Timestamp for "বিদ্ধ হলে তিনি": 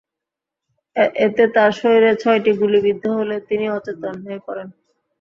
2.87-3.65